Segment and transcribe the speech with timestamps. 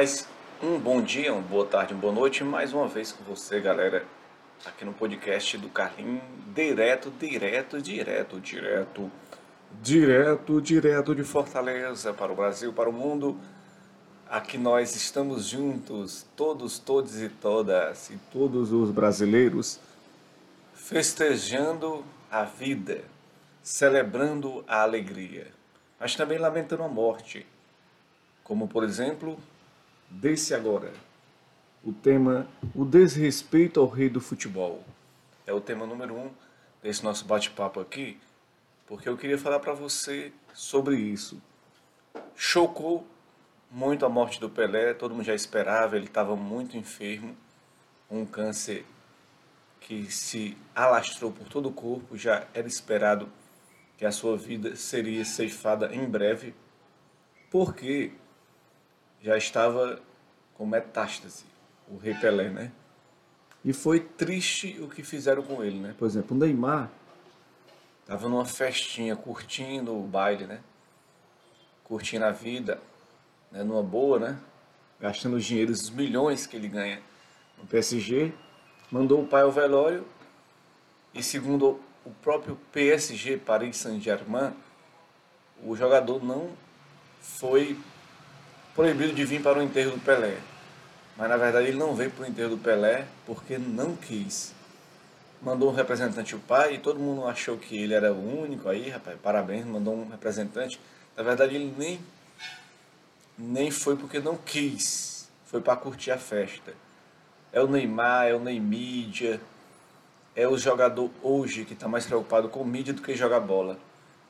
[0.00, 0.26] Mais
[0.62, 4.02] um bom dia, uma boa tarde, uma boa noite, mais uma vez com você, galera,
[4.64, 6.22] aqui no podcast do Carlinhos,
[6.54, 9.12] direto, direto, direto, direto,
[9.82, 13.38] direto, direto de Fortaleza para o Brasil, para o mundo.
[14.26, 19.78] Aqui nós estamos juntos, todos, todos e todas, e todos os brasileiros,
[20.72, 23.04] festejando a vida,
[23.62, 25.48] celebrando a alegria,
[26.00, 27.46] mas também lamentando a morte
[28.50, 29.38] como por exemplo,
[30.10, 30.92] desse agora,
[31.84, 34.84] o tema O Desrespeito ao Rei do Futebol.
[35.46, 36.30] É o tema número um
[36.82, 38.18] desse nosso bate-papo aqui,
[38.86, 41.40] porque eu queria falar para você sobre isso.
[42.34, 43.06] Chocou
[43.70, 47.36] muito a morte do Pelé, todo mundo já esperava, ele estava muito enfermo,
[48.10, 48.84] um câncer
[49.80, 53.30] que se alastrou por todo o corpo, já era esperado
[53.96, 56.54] que a sua vida seria ceifada em breve,
[57.50, 58.12] porque
[59.22, 60.00] já estava
[60.60, 61.46] com metástase,
[61.88, 62.70] o Rei Pelé, né?
[63.64, 65.94] E foi triste o que fizeram com ele, né?
[65.98, 66.90] Por exemplo, o Neymar
[68.02, 70.60] estava numa festinha, curtindo o baile, né?
[71.82, 72.78] Curtindo a vida,
[73.50, 73.62] né?
[73.62, 74.38] numa boa, né?
[75.00, 77.00] Gastando os dinheiros, os milhões que ele ganha
[77.56, 78.30] no PSG.
[78.90, 80.06] Mandou o pai ao velório
[81.14, 84.52] e segundo o próprio PSG, Paris Saint-Germain,
[85.64, 86.50] o jogador não
[87.18, 87.80] foi
[88.74, 90.49] proibido de vir para o enterro do Pelé.
[91.20, 94.54] Mas na verdade ele não veio para o enterro do Pelé porque não quis.
[95.42, 98.88] Mandou um representante o pai e todo mundo achou que ele era o único aí,
[98.88, 100.80] rapaz, parabéns, mandou um representante.
[101.14, 102.00] Na verdade ele nem,
[103.36, 106.72] nem foi porque não quis, foi para curtir a festa.
[107.52, 109.38] É o Neymar, é o Neymídia,
[110.34, 113.76] é o jogador hoje que está mais preocupado com mídia do que jogar bola.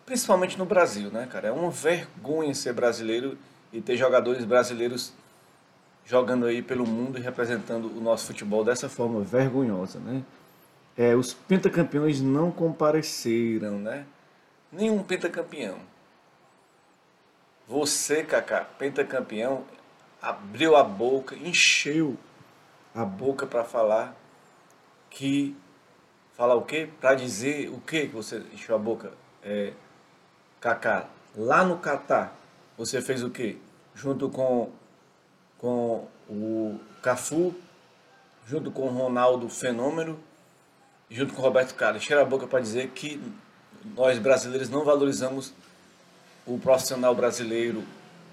[0.05, 1.49] Principalmente no Brasil, né, cara?
[1.49, 3.39] É uma vergonha ser brasileiro
[3.73, 5.13] e ter jogadores brasileiros
[6.05, 10.23] jogando aí pelo mundo e representando o nosso futebol dessa forma vergonhosa, né?
[10.97, 14.05] É, os pentacampeões não compareceram, né?
[14.73, 15.79] Nenhum pentacampeão.
[17.67, 19.65] Você, Kaká, pentacampeão,
[20.21, 22.17] abriu a boca, encheu
[22.95, 24.17] a boca para falar
[25.09, 25.57] que
[26.37, 26.89] falar o quê?
[27.01, 29.13] Para dizer o quê que você encheu a boca,
[29.43, 29.73] é,
[30.61, 31.09] Kaká?
[31.37, 32.35] Lá no Catar,
[32.77, 33.57] você fez o quê?
[33.95, 34.71] Junto com,
[35.61, 37.55] com o Cafu,
[38.47, 40.19] junto com o Ronaldo Fenômeno,
[41.11, 42.03] junto com o Roberto Carlos.
[42.03, 43.21] Cheira a boca para dizer que
[43.95, 45.53] nós brasileiros não valorizamos
[46.47, 47.85] o profissional brasileiro,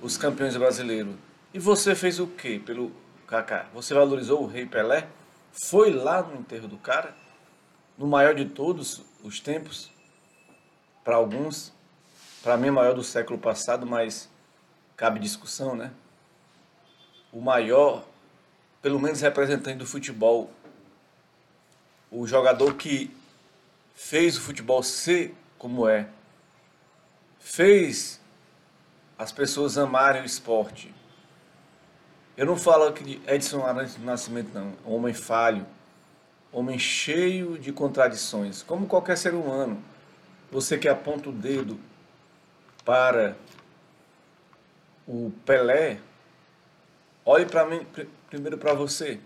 [0.01, 1.15] os campeões brasileiros.
[1.53, 2.93] E você fez o quê pelo
[3.27, 3.65] Kaká?
[3.73, 5.07] Você valorizou o Rei Pelé?
[5.51, 7.13] Foi lá no enterro do cara?
[7.97, 9.91] No maior de todos os tempos?
[11.03, 11.73] Para alguns,
[12.41, 14.29] para mim, é maior do século passado, mas
[14.95, 15.91] cabe discussão, né?
[17.37, 18.03] O maior,
[18.81, 20.49] pelo menos representante do futebol,
[22.09, 23.15] o jogador que
[23.93, 26.07] fez o futebol ser como é,
[27.39, 28.19] fez
[29.19, 30.91] as pessoas amarem o esporte.
[32.35, 34.73] Eu não falo aqui de Edson Arantes do Nascimento, não.
[34.83, 35.63] Homem falho,
[36.51, 39.79] homem cheio de contradições, como qualquer ser humano.
[40.51, 41.79] Você que aponta o dedo
[42.83, 43.37] para
[45.07, 45.99] o Pelé,
[47.27, 47.85] olhe para mim
[48.29, 49.19] primeiro para você.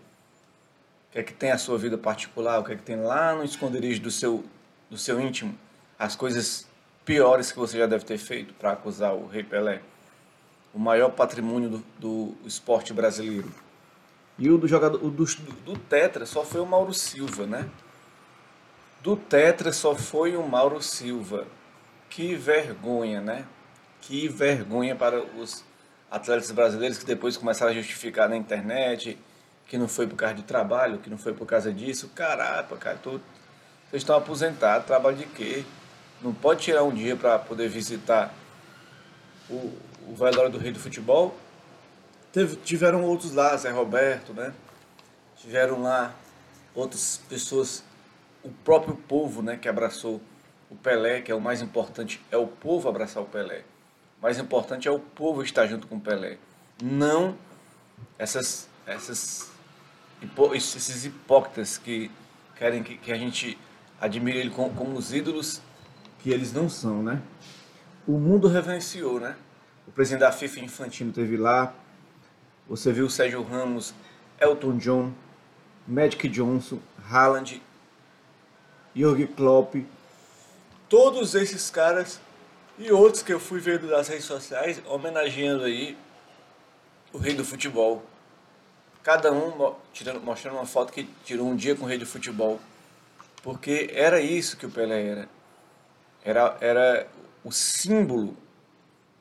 [1.10, 2.60] O que é que tem a sua vida particular?
[2.60, 4.44] O que é que tem lá no esconderijo do seu,
[4.90, 5.56] do seu íntimo?
[6.00, 6.68] As coisas
[7.06, 9.82] piores que você já deve ter feito para acusar o Rei Pelé.
[10.74, 13.52] O maior patrimônio do, do esporte brasileiro.
[14.40, 15.26] E o do jogador, o do,
[15.66, 17.70] do Tetra só foi o Mauro Silva, né?
[19.04, 21.46] Do Tetra só foi o Mauro Silva.
[22.10, 23.46] Que vergonha, né?
[24.00, 25.64] Que vergonha para os
[26.12, 29.18] atletas brasileiros que depois começaram a justificar na internet
[29.66, 32.10] que não foi por causa de trabalho, que não foi por causa disso.
[32.14, 35.64] Caraca, cara, tô, vocês estão aposentados, trabalho de quê?
[36.22, 38.34] Não pode tirar um dia para poder visitar
[39.50, 39.74] o,
[40.10, 41.34] o velório do rei do futebol?
[42.34, 44.54] Teve, tiveram outros lá, Zé Roberto, né?
[45.38, 46.14] Tiveram lá
[46.76, 47.82] outras pessoas,
[48.44, 50.22] o próprio povo, né, que abraçou
[50.70, 53.64] o Pelé, que é o mais importante, é o povo abraçar o Pelé
[54.22, 56.38] mais importante é o povo estar junto com Pelé.
[56.82, 57.36] Não
[58.18, 59.50] essas, essas
[60.54, 62.12] esses hipócritas que
[62.56, 63.58] querem que, que a gente
[64.00, 65.62] admire ele como, como os ídolos
[66.20, 67.20] que eles não são, né?
[68.08, 69.36] O mundo reverenciou, né?
[69.88, 71.74] O presidente da FIFA Infantino teve lá.
[72.70, 73.94] Você viu o Sérgio Ramos,
[74.40, 75.12] Elton John,
[75.88, 76.80] Magic Johnson,
[77.10, 77.62] Haaland,
[78.96, 79.76] Jürgen Klopp.
[80.88, 82.20] Todos esses caras
[82.78, 85.98] e outros que eu fui vendo nas redes sociais, homenageando aí
[87.14, 88.04] o rei do futebol.
[89.04, 92.60] Cada um tirando, mostrando uma foto que tirou um dia com o rei do futebol.
[93.44, 95.30] Porque era isso que o Pelé era.
[96.24, 97.08] Era, era
[97.44, 98.38] o símbolo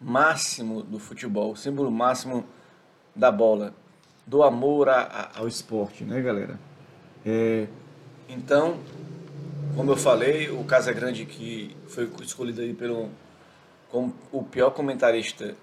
[0.01, 2.47] máximo do futebol, o símbolo máximo
[3.15, 3.75] da bola,
[4.27, 6.59] do amor a, a, ao esporte, né, galera?
[7.25, 7.67] É,
[8.29, 8.79] então,
[9.77, 13.11] como eu falei, o Casagrande que foi escolhido aí pelo
[13.91, 15.57] como o pior comentarista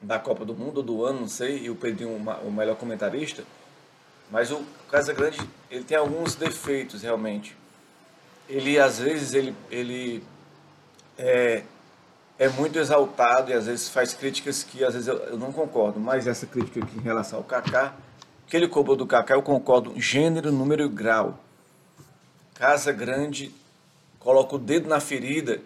[0.00, 3.44] da Copa do Mundo do ano, não sei, e o Pedrinho o melhor comentarista,
[4.30, 5.38] mas o Casagrande
[5.70, 7.56] ele tem alguns defeitos realmente.
[8.48, 10.22] Ele às vezes ele, ele
[11.18, 11.62] é,
[12.38, 15.98] é muito exaltado e às vezes faz críticas que às vezes eu, eu não concordo,
[15.98, 17.94] mas essa crítica aqui em relação ao Kaká,
[18.46, 21.40] que ele cobrou do Kaká, eu concordo gênero, número e grau.
[22.54, 23.52] Casa Grande
[24.20, 25.60] coloca o dedo na ferida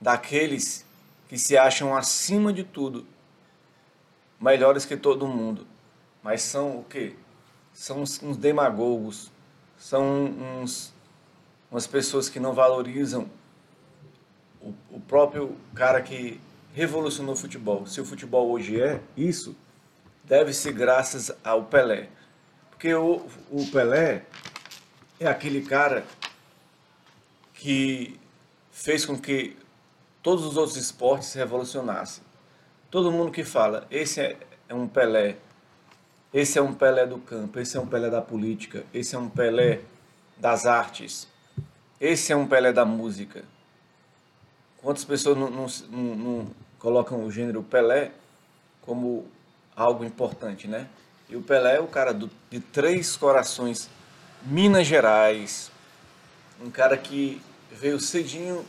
[0.00, 0.86] daqueles
[1.28, 3.06] que se acham acima de tudo,
[4.40, 5.66] melhores que todo mundo,
[6.22, 7.14] mas são o quê?
[7.72, 9.30] São uns, uns demagogos,
[9.76, 10.24] são
[10.62, 10.92] uns,
[11.70, 13.28] umas pessoas que não valorizam
[14.60, 16.40] o, o próprio cara que
[16.74, 17.86] revolucionou o futebol.
[17.86, 19.54] Se o futebol hoje é isso,
[20.24, 22.08] deve-se graças ao Pelé.
[22.70, 24.24] Porque o, o Pelé
[25.20, 26.04] é aquele cara
[27.54, 28.18] que
[28.70, 29.56] fez com que
[30.22, 32.22] todos os outros esportes se revolucionassem.
[32.90, 34.36] Todo mundo que fala, esse é,
[34.68, 35.36] é um Pelé,
[36.32, 39.28] esse é um Pelé do campo, esse é um Pelé da política, esse é um
[39.28, 39.80] Pelé
[40.36, 41.28] das artes,
[42.00, 43.44] esse é um Pelé da música.
[44.80, 46.46] Quantas pessoas não, não, não, não
[46.78, 48.12] colocam o gênero Pelé
[48.82, 49.26] como
[49.76, 50.88] algo importante, né?
[51.28, 53.90] E o Pelé é o cara do, de três corações,
[54.42, 55.70] Minas Gerais,
[56.60, 58.64] um cara que veio cedinho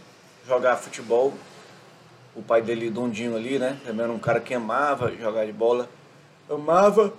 [0.50, 1.34] jogar futebol.
[2.36, 3.80] O pai dele, Dondinho ali, né?
[3.86, 5.88] Também era um cara que amava jogar de bola,
[6.50, 7.13] amava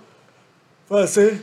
[0.85, 1.41] fazer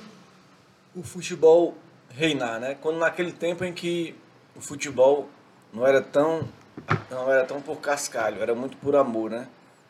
[0.94, 1.74] o futebol
[2.10, 2.76] reinar, né?
[2.80, 4.14] Quando naquele tempo em que
[4.54, 5.28] o futebol
[5.72, 6.46] não era tão
[7.10, 9.48] não era tão por cascalho, era muito por amor, né?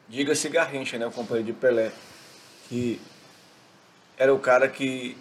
[0.09, 1.93] Diga-se Garrincha, né, o companheiro de Pelé,
[2.69, 3.01] que
[4.17, 5.19] era o cara que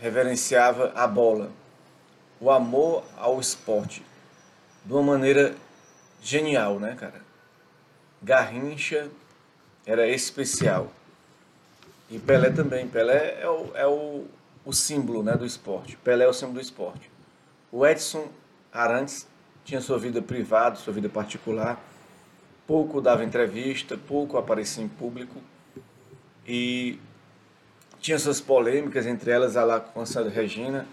[0.00, 1.50] reverenciava a bola,
[2.40, 4.02] o amor ao esporte,
[4.84, 5.54] de uma maneira
[6.24, 7.22] genial, né, cara?
[8.22, 9.08] Garrincha
[9.86, 10.90] era especial.
[12.10, 12.88] E Pelé também.
[12.88, 14.24] Pelé é o, é o,
[14.64, 15.96] o símbolo né, do esporte.
[15.98, 17.10] Pelé é o símbolo do esporte.
[17.70, 18.28] O Edson
[18.72, 19.26] Arantes
[19.64, 21.78] tinha sua vida privada, sua vida particular,
[22.66, 25.40] pouco dava entrevista, pouco aparecia em público
[26.46, 26.98] e
[28.00, 30.86] tinha suas polêmicas, entre elas a lá com a Sandra Regina,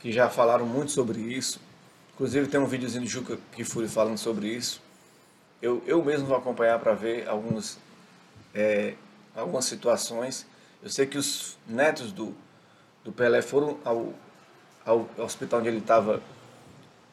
[0.00, 1.60] que já falaram muito sobre isso.
[2.16, 4.80] Inclusive tem um videozinho do Juca Kifuri falando sobre isso.
[5.60, 7.78] Eu, eu mesmo vou acompanhar para ver alguns,
[8.54, 8.94] é,
[9.34, 10.46] algumas situações.
[10.82, 12.34] Eu sei que os netos do,
[13.04, 14.14] do Pelé foram ao,
[14.86, 16.22] ao hospital onde ele estava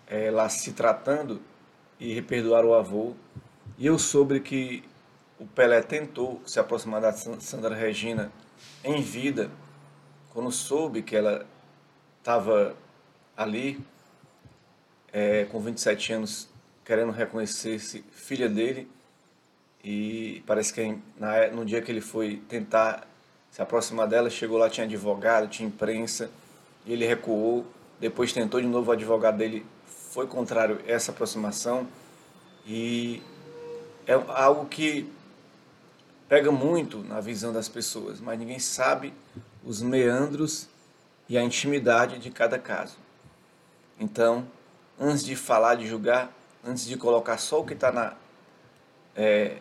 [0.08, 1.42] é, lá se tratando
[2.00, 3.14] e perdoar o avô.
[3.78, 4.86] E eu soube que
[5.38, 8.32] o Pelé tentou se aproximar da Sandra Regina
[8.82, 9.52] em vida,
[10.32, 11.46] quando soube que ela
[12.22, 12.74] estava
[13.36, 13.84] ali,
[15.14, 16.50] é, com 27 anos,
[16.84, 18.90] querendo reconhecer-se filha dele.
[19.84, 23.08] E parece que na, no dia que ele foi tentar
[23.52, 26.32] se aproximar dela, chegou lá, tinha advogado, tinha imprensa,
[26.86, 27.66] e ele recuou.
[28.00, 31.88] Depois tentou de novo, o advogado dele foi contrário a essa aproximação
[32.66, 33.22] e
[34.06, 35.10] é algo que
[36.28, 39.14] pega muito na visão das pessoas, mas ninguém sabe
[39.64, 40.68] os meandros
[41.30, 42.98] e a intimidade de cada caso.
[44.00, 44.46] Então,
[45.00, 46.32] antes de falar, de julgar,
[46.64, 48.14] antes de colocar só o que está na,
[49.16, 49.58] é,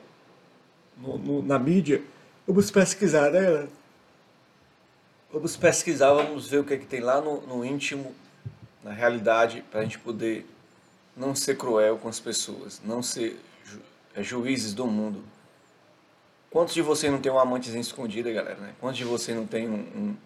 [1.44, 2.02] na mídia,
[2.46, 3.68] vamos pesquisar, né?
[5.32, 8.14] Vamos pesquisar, vamos ver o que, é que tem lá no, no íntimo
[8.82, 10.46] na realidade, para a gente poder
[11.16, 13.80] não ser cruel com as pessoas, não ser ju
[14.14, 15.22] é, juízes do mundo.
[16.50, 18.58] Quantos de vocês não tem uma amantezinha escondida, galera?
[18.58, 18.74] Né?
[18.78, 20.16] Quantos de vocês não tem um, um,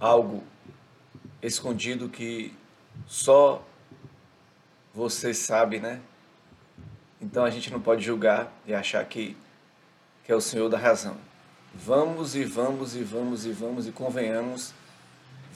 [0.00, 0.42] algo
[1.42, 2.54] escondido que
[3.06, 3.62] só
[4.96, 6.00] você sabe, né?
[7.20, 9.36] Então a gente não pode julgar e achar que,
[10.24, 11.16] que é o Senhor da razão.
[11.72, 14.74] Vamos e vamos e vamos e vamos e convenhamos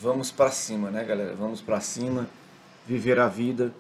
[0.01, 1.35] vamos para cima, né, galera?
[1.35, 2.27] Vamos para cima,
[2.87, 3.71] viver a vida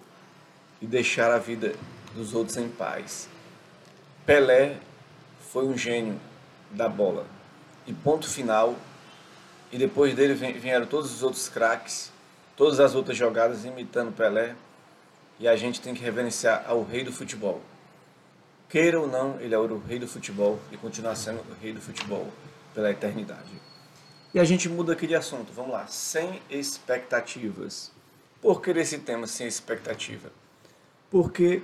[0.81, 1.75] e deixar a vida
[2.14, 3.26] dos outros em paz.
[4.26, 4.76] Pelé
[5.50, 6.21] foi um gênio
[6.71, 7.26] da bola.
[7.87, 8.76] E ponto final.
[9.73, 12.12] E depois dele vieram todos os outros craques,
[12.57, 14.55] todas as outras jogadas imitando Pelé.
[15.40, 17.61] E a gente tem que reverenciar ao rei do futebol.
[18.68, 21.80] Queira ou não, ele é o rei do futebol e continua sendo o rei do
[21.80, 22.30] futebol.
[22.73, 23.50] pela eternidade.
[24.32, 27.90] E a gente muda aqui de assunto, vamos lá, sem expectativas.
[28.40, 30.30] Por que esse tema sem expectativa?
[31.11, 31.62] Porque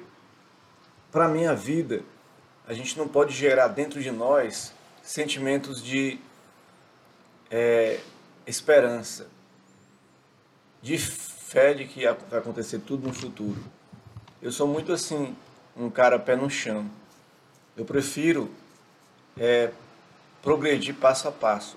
[1.13, 2.03] para a minha vida,
[2.67, 6.19] a gente não pode gerar dentro de nós sentimentos de
[7.51, 8.01] é,
[8.47, 9.29] esperança,
[10.83, 10.99] de
[11.47, 13.63] fé de que vai acontecer tudo no futuro.
[14.43, 15.37] Eu sou muito assim,
[15.77, 16.91] um cara pé no chão.
[17.77, 18.51] Eu prefiro
[19.39, 19.71] é,
[20.43, 21.77] progredir passo a passo,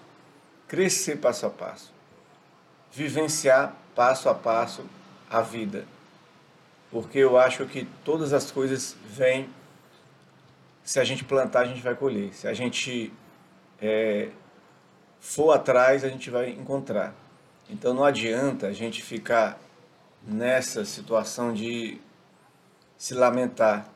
[0.68, 1.94] crescer passo a passo,
[2.92, 4.84] vivenciar passo a passo
[5.30, 5.86] a vida.
[6.90, 9.48] Porque eu acho que todas as coisas vêm,
[10.84, 12.34] se a gente plantar, a gente vai colher.
[12.34, 13.14] Se a gente
[13.80, 14.30] é,
[15.20, 17.14] for atrás, a gente vai encontrar.
[17.70, 19.60] Então não adianta a gente ficar
[20.24, 22.00] nessa situação de
[22.98, 23.90] se lamentar,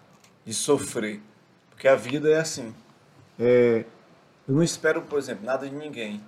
[0.45, 1.21] de sofrer,
[1.69, 2.73] porque a vida é assim.
[3.39, 3.83] É,
[4.47, 6.23] eu não espero, por exemplo, nada de ninguém.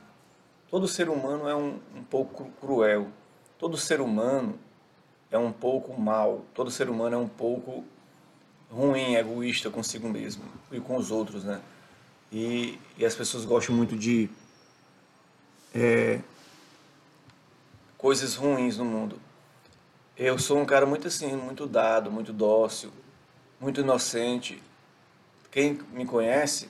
[0.69, 3.07] Todo ser humano é um, um pouco cruel.
[3.59, 4.57] Todo ser humano
[5.31, 6.43] é um pouco mal.
[6.53, 7.85] Todo ser humano é um pouco
[8.69, 11.61] ruim, egoísta consigo mesmo e com os outros, né?
[12.31, 14.29] E, e as pessoas gostam muito de
[15.73, 16.19] é,
[18.05, 19.19] coisas ruins no mundo.
[20.15, 22.91] Eu sou um cara muito assim, muito dado, muito dócil,
[23.59, 24.61] muito inocente.
[25.49, 26.69] Quem me conhece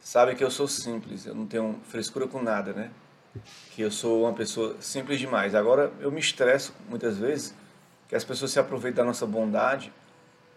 [0.00, 2.92] sabe que eu sou simples, eu não tenho frescura com nada, né?
[3.72, 5.52] Que eu sou uma pessoa simples demais.
[5.52, 7.52] Agora eu me estresso muitas vezes
[8.08, 9.92] que as pessoas se aproveitam da nossa bondade,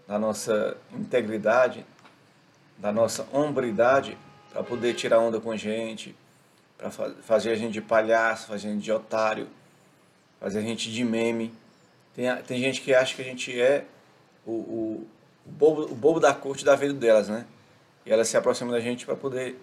[0.08, 1.84] da nossa integridade,
[2.78, 4.20] da nossa hombridade
[4.52, 6.16] para poder tirar onda com a gente,
[6.78, 9.48] para fazer a gente de palhaço, fazer a gente de otário,
[10.44, 11.54] fazer a gente de meme.
[12.14, 13.86] Tem, tem gente que acha que a gente é
[14.46, 15.08] o, o,
[15.46, 17.46] o, bobo, o bobo da corte da vida delas, né?
[18.06, 19.58] E elas se aproximam da gente para poder,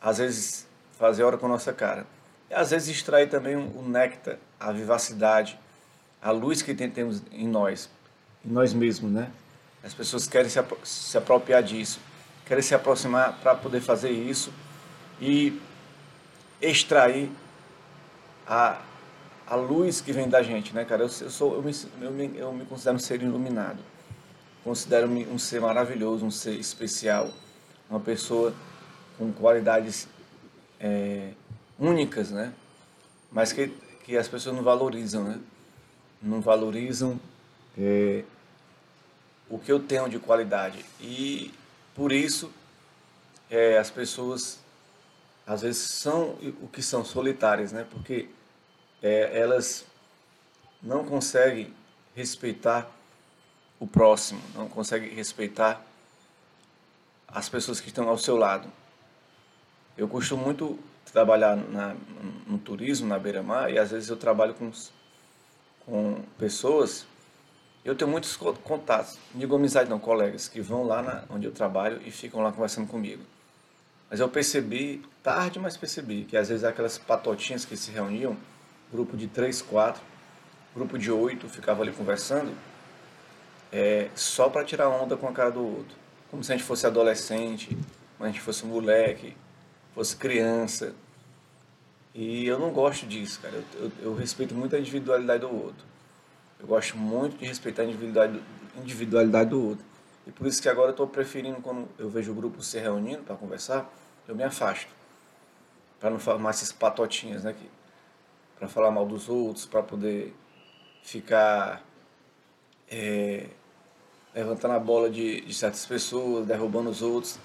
[0.00, 0.66] às vezes,
[0.98, 2.06] fazer hora com a nossa cara.
[2.48, 5.58] E às vezes extrair também o néctar, a vivacidade,
[6.22, 7.90] a luz que temos em nós,
[8.42, 9.30] em nós mesmos, né?
[9.84, 12.00] As pessoas querem se, se apropriar disso,
[12.46, 14.50] querem se aproximar para poder fazer isso
[15.20, 15.60] e
[16.62, 17.30] extrair
[18.46, 18.80] a,
[19.48, 21.02] a luz que vem da gente, né, cara?
[21.02, 23.78] Eu, eu sou, eu me, eu me, eu me considero um ser iluminado,
[24.62, 27.30] considero-me um ser maravilhoso, um ser especial,
[27.88, 28.54] uma pessoa
[29.16, 30.06] com qualidades
[30.78, 31.30] é,
[31.78, 32.52] únicas, né?
[33.32, 33.68] Mas que,
[34.04, 35.40] que as pessoas não valorizam, né?
[36.20, 37.18] Não valorizam
[37.76, 38.24] é,
[39.48, 40.84] o que eu tenho de qualidade.
[41.00, 41.54] E
[41.94, 42.52] por isso
[43.50, 44.60] é, as pessoas
[45.46, 47.86] às vezes são o que são solitárias, né?
[47.90, 48.28] Porque
[49.02, 49.84] é, elas
[50.82, 51.72] não conseguem
[52.14, 52.90] respeitar
[53.78, 55.84] o próximo, não conseguem respeitar
[57.26, 58.70] as pessoas que estão ao seu lado.
[59.96, 60.78] Eu costumo muito
[61.12, 61.96] trabalhar na,
[62.46, 64.70] no turismo, na beira-mar, e às vezes eu trabalho com,
[65.84, 67.06] com pessoas
[67.88, 71.98] eu tenho muitos contatos, digo amizade não, colegas, que vão lá na, onde eu trabalho
[72.04, 73.22] e ficam lá conversando comigo.
[74.10, 78.36] Mas eu percebi, tarde, mas percebi, que às vezes aquelas patotinhas que se reuniam,
[78.92, 80.02] grupo de três, quatro,
[80.74, 82.52] grupo de oito, ficava ali conversando,
[83.72, 85.96] é, só para tirar onda com a cara do outro.
[86.30, 87.76] Como se a gente fosse adolescente,
[88.16, 89.36] como a gente fosse moleque,
[89.94, 90.94] fosse criança.
[92.14, 93.54] E eu não gosto disso, cara.
[93.54, 95.86] Eu, eu, eu respeito muito a individualidade do outro.
[96.60, 98.42] Eu gosto muito de respeitar a individualidade,
[98.76, 99.84] individualidade do outro.
[100.26, 103.22] E por isso que agora eu estou preferindo, quando eu vejo o grupo se reunindo
[103.22, 103.90] para conversar,
[104.26, 104.88] eu me afasto.
[106.00, 107.54] Para não formar essas patotinhas, né?
[108.58, 110.34] Para falar mal dos outros, para poder
[111.02, 111.82] ficar
[112.90, 113.46] é,
[114.34, 117.38] levantando a bola de, de, certas pessoas, derrubando os outros.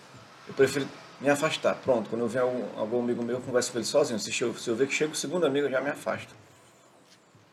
[0.48, 0.88] Eu prefiro
[1.22, 1.75] me afastar.
[1.75, 4.20] Pronto, quando eu ver algum, algum amigo meu, eu converso com ele sozinho.
[4.20, 6.34] Se eu, se eu ver que chega o segundo amigo, eu já me afasto.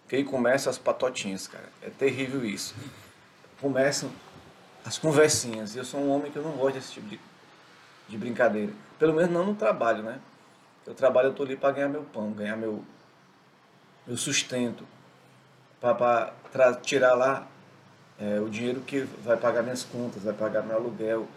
[0.09, 1.69] Que aí começam as patotinhas, cara.
[1.83, 2.75] É terrível isso.
[3.61, 4.11] Começam
[4.85, 5.75] as conversinhas.
[5.75, 7.21] E eu sou um homem que eu não gosto desse tipo de,
[8.09, 8.73] de brincadeira.
[8.99, 10.19] Pelo menos não no trabalho, né?
[10.87, 12.83] Eu trabalho, eu tô ali para ganhar meu pão, ganhar meu,
[14.11, 14.85] meu sustento.
[15.81, 17.49] Para tirar lá
[18.19, 21.29] é, o dinheiro que vai pagar minhas contas, vai pagar meu aluguel,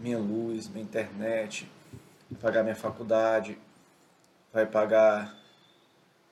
[0.00, 1.70] minha luz, minha internet,
[2.30, 3.58] vai pagar minha faculdade,
[4.50, 5.36] vai pagar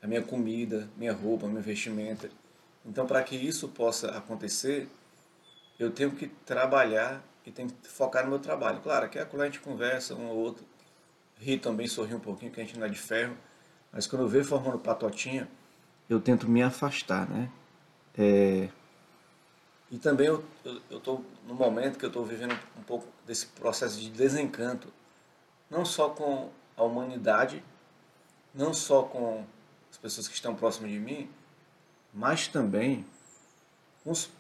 [0.02, 2.30] a minha comida, minha roupa, minha vestimenta.
[2.86, 4.88] Então, para que isso possa acontecer,
[5.78, 8.80] eu tenho que trabalhar e tenho que focar no meu trabalho.
[8.80, 10.64] Claro, que quando a gente conversa um ou outro,
[11.38, 13.36] ri também, sorri um pouquinho, que a gente não é de ferro,
[13.92, 15.48] mas quando eu vejo formando patotinha,
[16.12, 17.50] eu tento me afastar, né?
[18.16, 18.68] É...
[19.90, 20.44] E também eu
[20.90, 24.88] estou no momento que eu estou vivendo um pouco desse processo de desencanto,
[25.70, 27.62] não só com a humanidade,
[28.54, 29.44] não só com
[29.90, 31.28] as pessoas que estão próximas de mim,
[32.12, 33.04] mas também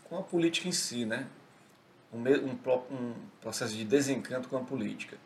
[0.08, 1.28] com, a política em si, né?
[2.12, 2.58] Um, um,
[2.90, 5.16] um, processo de desencanto com a política.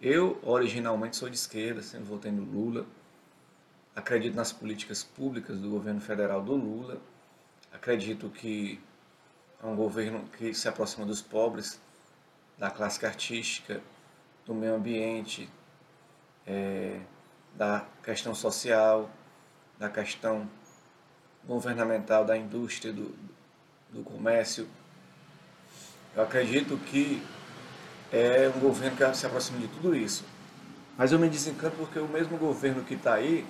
[0.00, 2.86] Eu, originalmente, sou de esquerda, sempre votei no Lula,
[3.94, 7.00] acredito nas políticas públicas do governo federal do Lula,
[7.72, 8.80] acredito que
[9.62, 11.80] é um governo que se aproxima dos pobres,
[12.58, 13.80] da classe artística,
[14.46, 15.48] do meio ambiente,
[16.46, 17.00] é,
[17.54, 19.10] da questão social,
[19.78, 20.48] da questão
[21.46, 23.14] governamental, da indústria, do,
[23.90, 24.68] do comércio.
[26.14, 27.22] Eu acredito que
[28.12, 30.24] é um governo que se aproxima de tudo isso.
[30.96, 33.44] Mas eu me desencanto porque o mesmo governo que está aí,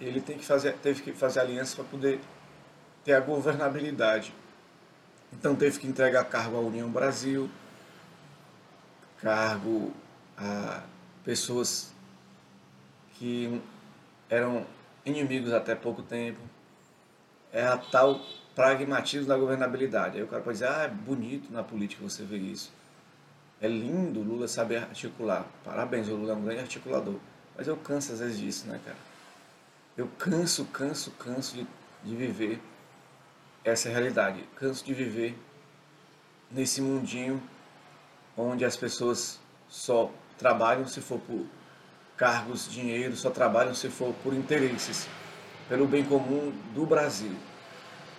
[0.00, 2.20] ele tem que fazer, teve que fazer aliança para poder
[3.04, 4.32] ter a governabilidade.
[5.32, 7.50] Então teve que entregar cargo à União Brasil,
[9.20, 9.92] cargo
[10.36, 10.82] a
[11.24, 11.92] pessoas
[13.14, 13.60] que
[14.30, 14.66] eram
[15.04, 16.40] inimigos até pouco tempo.
[17.52, 18.20] É a tal
[18.54, 20.16] pragmatismo da governabilidade.
[20.16, 22.72] Aí o cara pode dizer, ah, é bonito na política você ver isso.
[23.60, 25.46] É lindo o Lula saber articular.
[25.64, 27.16] Parabéns, o Lula é um grande articulador.
[27.56, 29.07] Mas eu canso às vezes disso, né, cara?
[29.98, 31.66] Eu canso, canso, canso de,
[32.04, 32.62] de viver
[33.64, 34.48] essa realidade.
[34.54, 35.36] Canso de viver
[36.48, 37.42] nesse mundinho
[38.36, 41.44] onde as pessoas só trabalham se for por
[42.16, 45.08] cargos, dinheiro, só trabalham se for por interesses,
[45.68, 47.36] pelo bem comum do Brasil.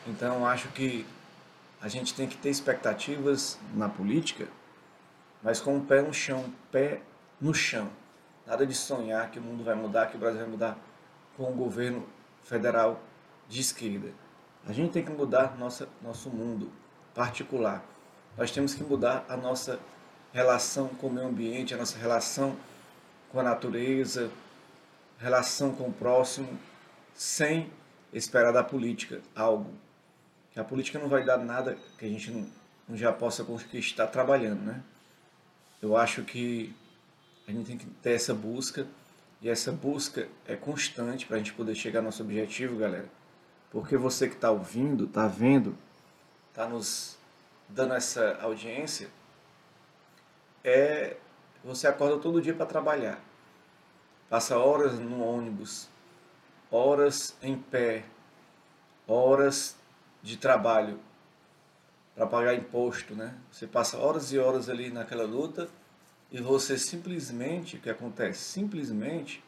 [0.05, 1.05] Então, acho que
[1.81, 4.49] a gente tem que ter expectativas na política,
[5.41, 7.01] mas com o pé no chão, pé
[7.39, 7.89] no chão.
[8.45, 10.88] Nada de sonhar que o mundo vai mudar, que o Brasil vai mudar
[11.39, 12.05] com o governo
[12.43, 13.01] federal
[13.47, 14.11] de esquerda.
[14.67, 16.69] A gente tem que mudar nossa, nosso mundo
[17.15, 17.81] particular.
[18.37, 19.79] Nós temos que mudar a nossa
[20.33, 22.57] relação com o meio ambiente, a nossa relação
[23.31, 24.29] com a natureza,
[25.17, 26.59] relação com o próximo,
[27.15, 27.71] sem
[28.11, 29.71] esperar da política algo.
[30.51, 32.45] Que a política não vai dar nada que a gente não,
[32.85, 34.83] não já possa conquistar trabalhando, né?
[35.81, 36.75] Eu acho que
[37.47, 38.85] a gente tem que ter essa busca,
[39.41, 43.09] e essa busca é constante para a gente poder chegar ao nosso objetivo, galera.
[43.71, 45.77] Porque você que está ouvindo, está vendo,
[46.49, 47.17] está nos
[47.67, 49.09] dando essa audiência,
[50.63, 51.15] é
[51.63, 53.21] você acorda todo dia para trabalhar.
[54.29, 55.89] Passa horas no ônibus,
[56.69, 58.03] horas em pé,
[59.07, 59.77] horas
[60.21, 60.99] de trabalho
[62.13, 63.35] para pagar imposto, né?
[63.51, 65.69] Você passa horas e horas ali naquela luta
[66.31, 68.39] e você simplesmente, o que acontece?
[68.39, 69.43] Simplesmente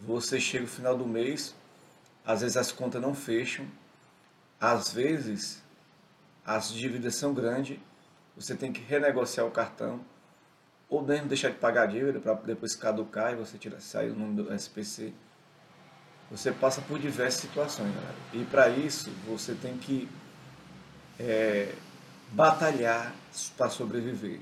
[0.00, 1.54] você chega no final do mês,
[2.24, 3.66] às vezes as contas não fecham,
[4.60, 5.62] às vezes
[6.44, 7.78] as dívidas são grandes
[8.40, 10.00] você tem que renegociar o cartão,
[10.88, 14.16] ou mesmo deixar de pagar a dívida para depois caducar e você tirar, sair o
[14.16, 15.12] nome do SPC.
[16.30, 18.14] Você passa por diversas situações, galera.
[18.32, 20.08] E para isso você tem que
[21.18, 21.74] é,
[22.32, 23.14] batalhar
[23.56, 24.40] para sobreviver.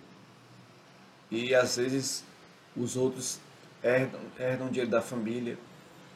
[1.31, 2.25] E às vezes
[2.77, 3.39] os outros
[3.83, 5.59] herdam, herdam dinheiro da família,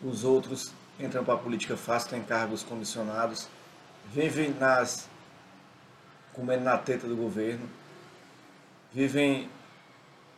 [0.03, 3.49] os outros entram para a política fácil, têm cargos comissionados,
[4.13, 5.09] vivem nas
[6.33, 7.69] comendo na teta do governo,
[8.93, 9.49] vivem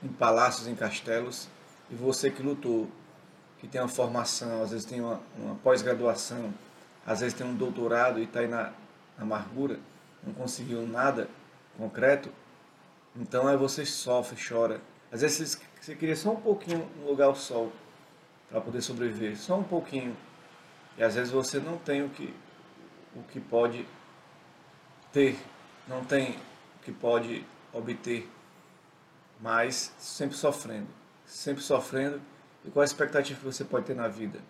[0.03, 1.49] em palácios, em castelos,
[1.91, 2.91] e você que lutou,
[3.59, 6.53] que tem uma formação, às vezes tem uma, uma pós-graduação,
[7.07, 8.73] às vezes tem um doutorado e está aí na,
[9.17, 9.79] na amargura,
[10.23, 11.29] não conseguiu nada
[11.79, 12.31] concreto,
[13.17, 14.81] então aí você sofre, chora.
[15.11, 17.73] Às vezes você queria só um pouquinho no lugar ao sol
[18.51, 20.17] para poder sobreviver, só um pouquinho.
[20.97, 22.35] E às vezes você não tem o que,
[23.15, 23.87] o que pode
[25.13, 25.37] ter
[25.87, 26.37] não tem
[26.77, 28.29] o que pode obter,
[29.41, 30.89] mas sempre sofrendo,
[31.27, 32.21] sempre sofrendo.
[32.65, 34.41] E qual a expectativa que você pode ter na vida?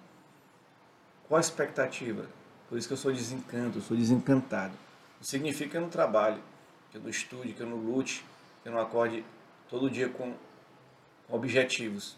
[1.29, 2.27] Qual a expectativa?
[2.69, 4.75] Por isso que eu sou desencanto, eu sou desencantado.
[5.19, 6.41] Não significa que eu não trabalhe,
[6.91, 8.25] que eu não estude, que eu não lute,
[8.65, 9.25] eu não acorde
[9.69, 10.35] todo dia com
[11.29, 12.17] objetivos.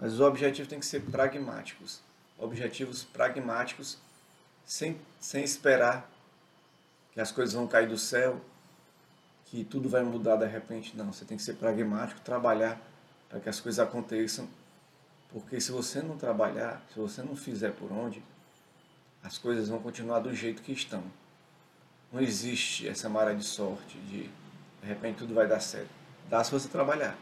[0.00, 2.00] Mas os objetivos têm que ser pragmáticos.
[2.38, 3.98] Objetivos pragmáticos,
[4.64, 6.10] sem, sem esperar
[7.12, 8.40] que as coisas vão cair do céu,
[9.46, 10.96] que tudo vai mudar de repente.
[10.96, 12.80] Não, você tem que ser pragmático, trabalhar
[13.28, 14.48] para que as coisas aconteçam.
[15.30, 18.22] Porque se você não trabalhar, se você não fizer por onde,
[19.22, 21.02] as coisas vão continuar do jeito que estão.
[22.12, 24.30] Não existe essa maré de sorte de
[24.84, 25.88] de repente tudo vai dar certo.
[26.28, 27.16] Dá se você trabalhar.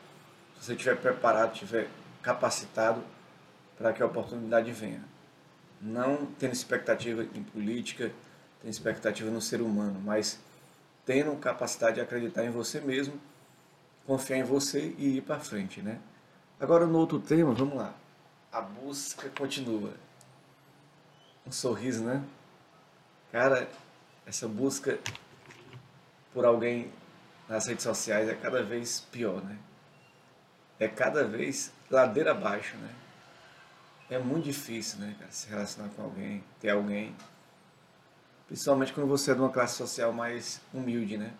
[0.58, 1.88] Se você estiver preparado, estiver
[2.20, 3.00] capacitado
[3.78, 5.02] para que a oportunidade venha.
[5.80, 8.10] Não tendo expectativa em política,
[8.60, 10.40] tendo expectativa no ser humano, mas
[11.06, 13.14] tendo capacidade de acreditar em você mesmo,
[14.06, 16.00] confiar em você e ir para frente, né?
[16.58, 17.94] Agora no outro tema, vamos lá.
[18.50, 19.92] A busca continua.
[21.46, 22.24] Um sorriso, né?
[23.30, 23.68] Cara,
[24.26, 24.98] essa busca
[26.34, 26.90] por alguém
[27.52, 29.58] nas redes sociais é cada vez pior, né?
[30.80, 32.88] É cada vez ladeira abaixo, né?
[34.08, 37.14] É muito difícil, né, cara, se relacionar com alguém, ter alguém.
[38.46, 41.34] Principalmente quando você é de uma classe social mais humilde, né?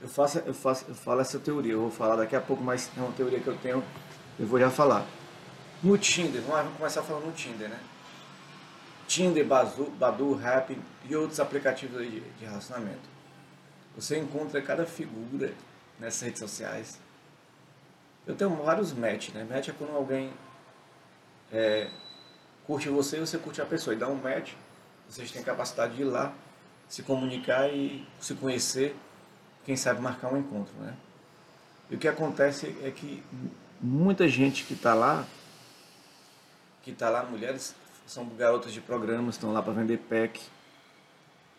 [0.00, 2.90] Eu faço, eu faço, eu falo essa teoria, eu vou falar daqui a pouco, mas
[2.96, 3.84] é uma teoria que eu tenho,
[4.38, 5.04] eu vou já falar.
[5.82, 7.78] No Tinder, vamos começar falando no Tinder, né?
[9.06, 13.19] Tinder, Badu, Rap e outros aplicativos de, de relacionamento.
[14.00, 15.52] Você encontra cada figura
[15.98, 16.98] nessas redes sociais.
[18.26, 19.44] Eu tenho vários match, né?
[19.44, 20.32] Match é quando alguém
[21.52, 21.90] é,
[22.66, 23.94] curte você e você curte a pessoa.
[23.94, 24.54] E dá um match,
[25.06, 26.32] vocês têm capacidade de ir lá,
[26.88, 28.96] se comunicar e se conhecer,
[29.66, 30.96] quem sabe marcar um encontro, né?
[31.90, 33.22] E o que acontece é que
[33.82, 35.26] muita gente que está lá,
[36.82, 37.74] que está lá, mulheres,
[38.06, 40.40] são garotas de programas, estão lá para vender pack.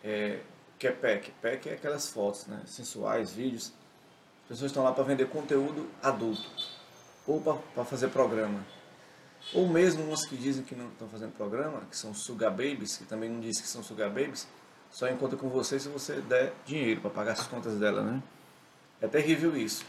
[0.02, 0.40] É,
[0.82, 1.30] que é pack?
[1.40, 2.60] Pack é aquelas fotos, né?
[2.66, 3.72] Sensuais, vídeos.
[4.42, 6.42] As pessoas estão lá para vender conteúdo adulto.
[7.24, 8.66] Ou para fazer programa.
[9.54, 13.04] Ou mesmo umas que dizem que não estão fazendo programa, que são sugar babies, que
[13.04, 14.48] também não dizem que são sugar babies,
[14.90, 18.20] só encontra com você se você der dinheiro para pagar as contas dela, né?
[19.00, 19.84] É terrível isso.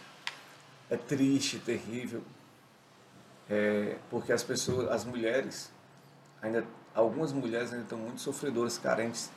[0.91, 2.21] É triste, terrível.
[3.49, 5.71] É, porque as pessoas, as mulheres,
[6.39, 9.31] ainda algumas mulheres ainda estão muito sofredoras, carentes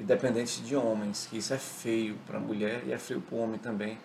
[0.00, 3.36] e dependentes de homens, que isso é feio para a mulher e é feio para
[3.36, 3.98] o homem também.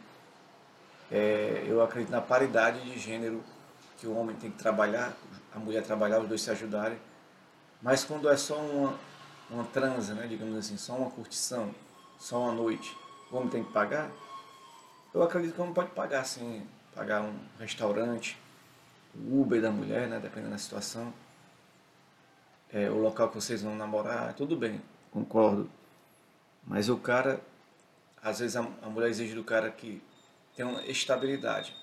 [1.09, 3.41] É, eu acredito na paridade de gênero,
[3.97, 5.13] que o homem tem que trabalhar,
[5.53, 6.97] a mulher trabalhar, os dois se ajudarem.
[7.81, 8.99] Mas quando é só uma,
[9.49, 11.73] uma transa, né, digamos assim, só uma curtição,
[12.19, 12.95] só uma noite,
[13.31, 14.11] o homem tem que pagar,
[15.13, 18.37] eu acredito que o homem pode pagar sim, pagar um restaurante,
[19.15, 21.13] o Uber da mulher, né, dependendo da situação
[22.73, 25.69] é, o local que vocês vão namorar, tudo bem, concordo.
[26.65, 27.39] Mas o cara,
[28.21, 30.01] às vezes a, a mulher exige do cara que
[30.55, 31.75] tenha uma estabilidade,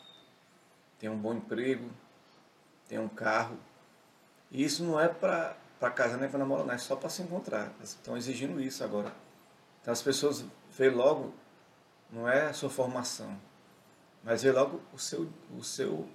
[0.98, 1.88] tenha um bom emprego,
[2.88, 3.56] tenha um carro.
[4.50, 5.56] E isso não é para
[5.94, 7.72] casar nem para namorar, não, é só para se encontrar.
[7.82, 9.12] Estão exigindo isso agora.
[9.80, 10.44] Então as pessoas
[10.76, 11.32] veem logo,
[12.10, 13.36] não é a sua formação,
[14.22, 16.08] mas vê logo o seu, o seu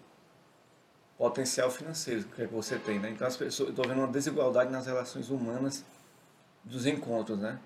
[1.17, 3.09] potencial financeiro que, é que você tem, né?
[3.09, 5.83] Então as pessoas, estou vendo uma desigualdade nas relações humanas
[6.63, 7.59] dos encontros, né?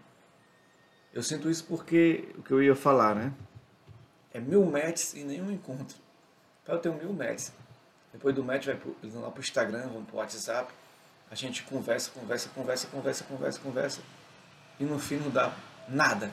[1.14, 3.34] Eu sinto isso porque o que eu ia falar, né?
[4.34, 5.98] É mil matches e nenhum encontro.
[6.64, 7.52] Para eu um mil matches.
[8.14, 10.72] Depois do match vai pro, eles vão lá pro Instagram, vão pro WhatsApp,
[11.30, 14.02] a gente conversa, conversa, conversa, conversa, conversa, conversa
[14.80, 15.54] e no fim não dá
[15.88, 16.32] nada.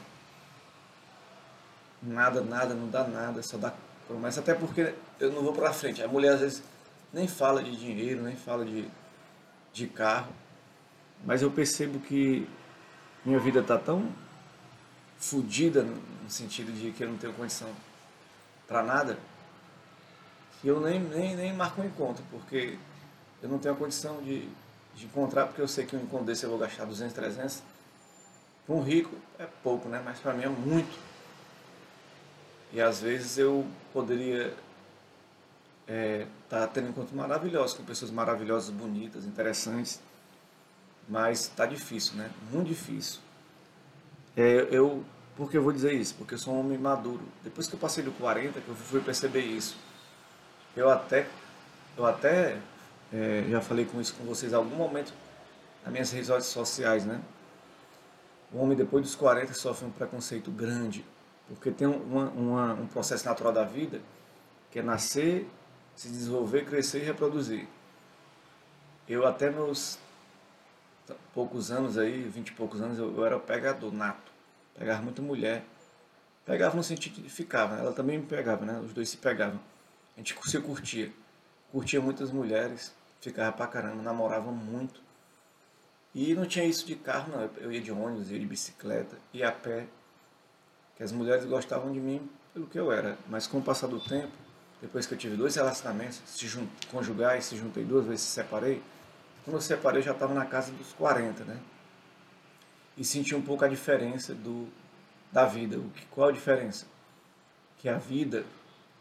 [2.03, 3.73] Nada, nada, não dá nada, só dá
[4.07, 6.03] promessa, até porque eu não vou para frente.
[6.03, 6.62] A mulher às vezes
[7.12, 8.88] nem fala de dinheiro, nem fala de,
[9.73, 10.33] de carro,
[11.25, 12.49] mas eu percebo que
[13.25, 14.12] minha vida está tão
[15.19, 17.69] fodida no sentido de que eu não tenho condição
[18.67, 19.19] para nada,
[20.61, 22.79] que eu nem, nem, nem marco um encontro, porque
[23.43, 24.49] eu não tenho a condição de,
[24.95, 27.63] de encontrar, porque eu sei que um encontro desse eu vou gastar 200, 300.
[28.67, 30.03] Para um rico é pouco, né?
[30.05, 30.99] mas para mim é muito.
[32.73, 34.55] E às vezes eu poderia
[35.89, 40.01] é, tá tendo encontros maravilhosos com pessoas maravilhosas, bonitas, interessantes,
[41.09, 42.31] mas está difícil, né?
[42.53, 43.21] Muito difícil.
[44.38, 45.05] É, eu,
[45.37, 46.14] por que eu vou dizer isso?
[46.14, 47.20] Porque eu sou um homem maduro.
[47.42, 49.77] Depois que eu passei do 40, que eu fui perceber isso.
[50.77, 51.27] Eu até,
[51.96, 52.57] eu até
[53.12, 55.12] é, já falei com isso com vocês em algum momento
[55.83, 57.20] nas minhas redes sociais, né?
[58.53, 61.05] O homem depois dos 40 sofre um preconceito grande,
[61.48, 64.01] porque tem uma, uma, um processo natural da vida
[64.70, 65.48] que é nascer,
[65.96, 67.66] se desenvolver, crescer e reproduzir.
[69.09, 69.98] Eu até meus
[71.35, 74.33] poucos anos aí, vinte e poucos anos, eu, eu era pegador nato.
[74.79, 75.64] Pegava muita mulher.
[76.44, 78.81] Pegava no sentido de ficava, ela também me pegava, né?
[78.83, 79.61] Os dois se pegavam.
[80.16, 81.12] A gente se curtia.
[81.71, 85.01] Curtia muitas mulheres, ficava pra caramba, namorava muito.
[86.14, 87.51] E não tinha isso de carro, não.
[87.59, 89.87] Eu ia de ônibus, ia de bicicleta, ia a pé.
[90.97, 93.18] Que as mulheres gostavam de mim pelo que eu era.
[93.29, 94.33] Mas com o passar do tempo,
[94.81, 96.49] depois que eu tive dois relacionamentos se
[96.90, 98.83] conjugais, se juntei duas vezes, se separei.
[99.49, 101.59] Quando eu separei, eu já estava na casa dos 40, né?
[102.99, 104.69] E senti um pouco a diferença do,
[105.33, 105.79] da vida.
[105.79, 106.85] O que, qual a diferença?
[107.79, 108.45] Que a vida,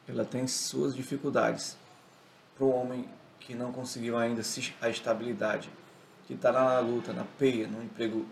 [0.07, 1.75] ela tem suas dificuldades.
[2.55, 3.09] Para o homem
[3.41, 4.41] que não conseguiu ainda
[4.79, 5.69] a estabilidade,
[6.25, 8.25] que está na luta, na peia, num emprego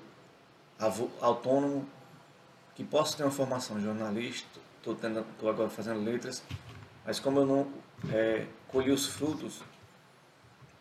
[1.19, 1.85] autônomo,
[2.75, 6.41] que posso ter uma formação jornalista, estou agora fazendo letras,
[7.05, 7.67] mas como eu não,
[8.09, 9.59] é, colher os frutos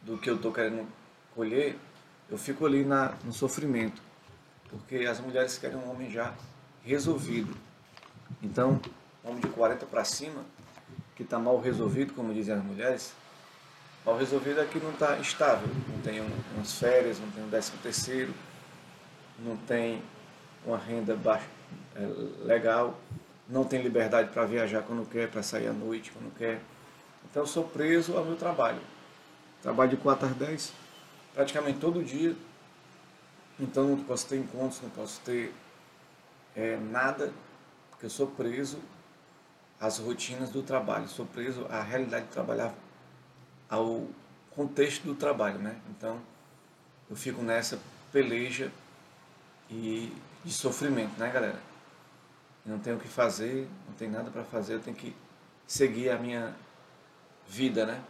[0.00, 0.86] do que eu estou querendo
[1.34, 1.76] colher,
[2.30, 4.00] eu fico ali na, no sofrimento.
[4.70, 6.34] Porque as mulheres querem um homem já
[6.84, 7.54] resolvido.
[8.42, 8.80] Então,
[9.24, 10.42] um homem de 40 para cima,
[11.14, 13.12] que está mal resolvido, como dizem as mulheres,
[14.04, 16.20] mal resolvido é que não está estável, não tem
[16.54, 18.34] umas férias, não tem um décimo terceiro,
[19.38, 20.02] não tem
[20.66, 21.46] uma renda baixa,
[21.94, 22.98] é, legal,
[23.48, 26.60] não tem liberdade para viajar quando quer, para sair à noite quando quer.
[27.30, 28.80] Então eu sou preso ao meu trabalho.
[29.62, 30.72] Trabalho de 4 às 10,
[31.34, 32.34] praticamente todo dia.
[33.58, 35.52] Então não posso ter encontros, não posso ter
[36.56, 37.32] é, nada,
[37.90, 38.78] porque eu sou preso
[39.80, 42.72] às rotinas do trabalho, sou preso à realidade de trabalhar,
[43.68, 44.06] ao
[44.50, 45.76] contexto do trabalho, né?
[45.90, 46.20] Então
[47.10, 47.78] eu fico nessa
[48.12, 48.72] peleja
[49.70, 50.12] e
[50.44, 51.60] de sofrimento, né, galera?
[52.64, 55.14] Não tenho o que fazer, não tem nada para fazer, eu tenho que
[55.66, 56.54] seguir a minha
[57.48, 58.02] vida, né?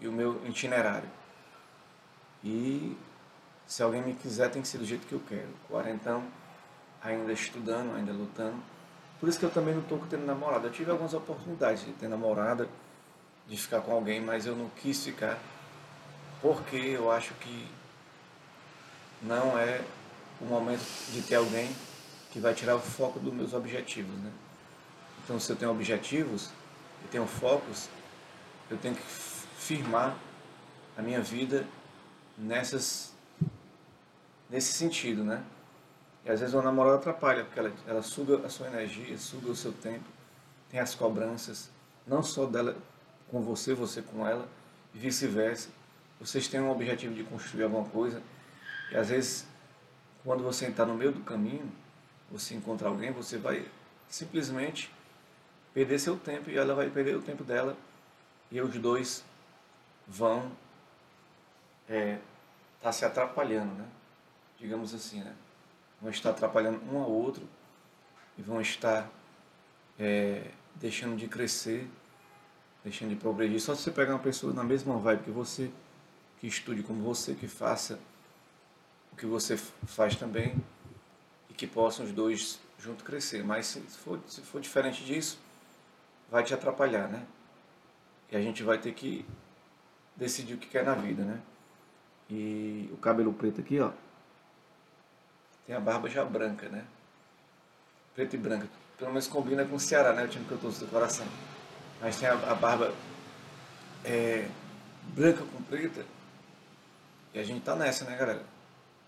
[0.00, 1.08] E o meu itinerário.
[2.44, 2.96] E
[3.66, 5.48] se alguém me quiser, tem que ser do jeito que eu quero.
[5.68, 6.24] Quarentão,
[7.02, 8.56] ainda estudando, ainda lutando.
[9.20, 10.66] Por isso que eu também não estou tendo namorada.
[10.66, 12.68] Eu tive algumas oportunidades de ter namorada,
[13.46, 15.38] de ficar com alguém, mas eu não quis ficar,
[16.40, 17.68] porque eu acho que
[19.22, 19.80] não é
[20.40, 21.70] o momento de ter alguém
[22.32, 24.14] que vai tirar o foco dos meus objetivos.
[24.18, 24.32] Né?
[25.22, 26.50] Então, se eu tenho objetivos
[27.04, 27.88] e tenho focos,
[28.70, 30.16] eu tenho que firmar
[30.96, 31.64] a minha vida
[32.42, 33.14] nessas,
[34.50, 35.44] nesse sentido, né?
[36.24, 39.56] E às vezes uma namorada atrapalha, porque ela, ela suga a sua energia, suga o
[39.56, 40.04] seu tempo,
[40.70, 41.70] tem as cobranças,
[42.06, 42.76] não só dela
[43.30, 44.48] com você, você com ela,
[44.94, 45.70] e vice-versa.
[46.20, 48.22] Vocês têm um objetivo de construir alguma coisa,
[48.90, 49.46] e às vezes
[50.24, 51.70] quando você está no meio do caminho,
[52.30, 53.66] você encontra alguém, você vai
[54.08, 54.92] simplesmente
[55.74, 57.76] perder seu tempo e ela vai perder o tempo dela
[58.50, 59.24] e os dois
[60.06, 60.52] vão
[61.88, 62.18] é,
[62.82, 63.86] tá se atrapalhando, né?
[64.58, 65.34] digamos assim, né?
[66.00, 67.48] vão estar atrapalhando um ao outro
[68.36, 69.08] e vão estar
[69.98, 71.88] é, deixando de crescer,
[72.82, 73.60] deixando de progredir.
[73.60, 75.70] Só se você pegar uma pessoa na mesma vibe que você,
[76.38, 77.98] que estude como você, que faça
[79.12, 80.56] o que você faz também
[81.50, 83.44] e que possam os dois juntos crescer.
[83.44, 85.38] Mas se for, se for diferente disso,
[86.30, 87.24] vai te atrapalhar, né?
[88.30, 89.24] E a gente vai ter que
[90.16, 91.40] decidir o que quer na vida, né?
[92.34, 93.90] E o cabelo preto aqui, ó,
[95.66, 96.82] tem a barba já branca, né?
[98.14, 98.66] Preto e branca.
[98.96, 100.24] Pelo menos combina com o Ceará, né?
[100.24, 101.26] O time que eu torço do coração.
[102.00, 102.94] Mas tem a, a barba
[104.02, 104.48] é,
[105.14, 106.06] branca com preta.
[107.34, 108.42] E a gente tá nessa, né, galera?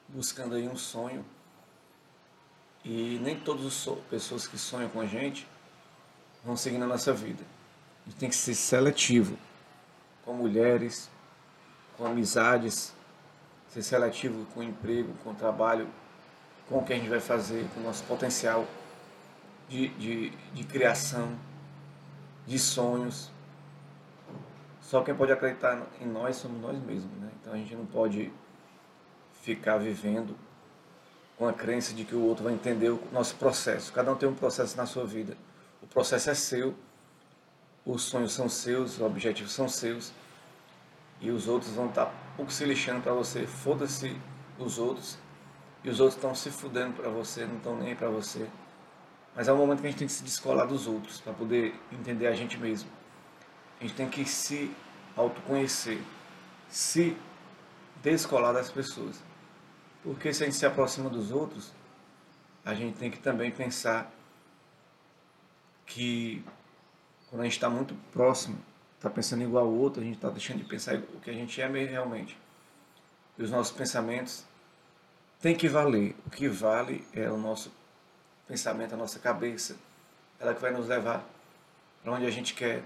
[0.09, 1.25] buscando aí um sonho.
[2.85, 5.49] E nem todas as pessoas que sonham com a gente
[6.45, 7.43] vão seguir na nossa vida.
[8.05, 9.39] A gente tem que ser seletivo
[10.25, 11.11] com mulheres,
[11.97, 12.94] com amizades,
[13.75, 15.89] ser seletivo com o emprego, com o trabalho,
[16.69, 18.65] com o que a gente vai fazer, com o nosso potencial
[19.69, 21.37] de, de, de criação,
[22.47, 23.33] de sonhos.
[24.81, 27.29] Só quem pode acreditar em nós somos nós mesmos, né?
[27.41, 28.33] Então a gente não pode
[29.43, 30.37] ficar vivendo
[31.37, 33.93] com a crença de que o outro vai entender o nosso processo.
[33.93, 35.37] Cada um tem um processo na sua vida.
[35.83, 36.77] O processo é seu,
[37.85, 40.13] os sonhos são seus, os objetivos são seus,
[41.21, 43.47] e os outros vão estar um pouco se lixando para você.
[43.47, 44.17] Foda-se
[44.59, 45.19] os outros,
[45.83, 48.49] e os outros estão se fudendo para você, não estão nem para você.
[49.35, 51.75] Mas é um momento que a gente tem que se descolar dos outros para poder
[51.93, 52.89] entender a gente mesmo.
[53.81, 54.71] A gente tem que se
[55.17, 56.01] autoconhecer,
[56.69, 57.17] se
[58.03, 59.23] descolar das pessoas.
[60.03, 61.73] Porque se a gente se aproxima dos outros,
[62.65, 64.13] a gente tem que também pensar
[65.87, 66.45] que
[67.29, 68.57] quando a gente está muito próximo,
[69.05, 71.61] está pensando igual ao outro, a gente está deixando de pensar o que a gente
[71.61, 72.39] é mesmo realmente.
[73.37, 74.45] E os nossos pensamentos
[75.41, 76.17] têm que valer.
[76.27, 77.71] O que vale é o nosso
[78.49, 79.77] pensamento, a nossa cabeça.
[80.41, 81.25] Ela que vai nos levar
[82.03, 82.83] para onde a gente quer,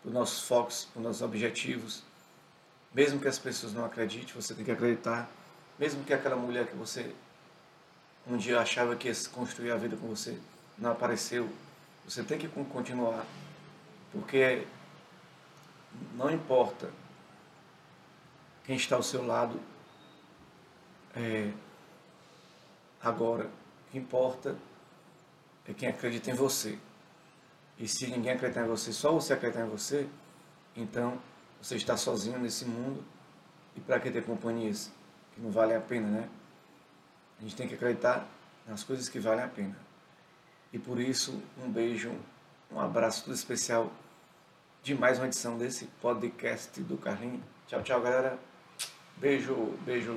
[0.00, 2.04] para os nossos focos, para os nossos objetivos.
[2.94, 5.28] Mesmo que as pessoas não acreditem, você tem que acreditar
[5.78, 7.14] mesmo que aquela mulher que você
[8.26, 10.36] um dia achava que ia construir a vida com você
[10.76, 11.48] não apareceu,
[12.04, 13.24] você tem que continuar.
[14.12, 14.66] Porque
[16.14, 16.90] não importa
[18.64, 19.60] quem está ao seu lado
[21.14, 21.50] é,
[23.02, 23.46] agora.
[23.46, 24.56] O que importa
[25.66, 26.78] é quem acredita em você.
[27.78, 30.08] E se ninguém acreditar em você, só você acreditar em você,
[30.76, 31.18] então
[31.60, 33.04] você está sozinho nesse mundo.
[33.76, 34.90] E para que ter companhias?
[35.38, 36.28] que não valem a pena, né?
[37.38, 38.26] A gente tem que acreditar
[38.66, 39.76] nas coisas que valem a pena.
[40.72, 42.12] E por isso, um beijo,
[42.72, 43.90] um abraço todo especial
[44.82, 47.42] de mais uma edição desse podcast do Carlinho.
[47.66, 48.38] Tchau, tchau, galera.
[49.16, 50.14] Beijo, beijo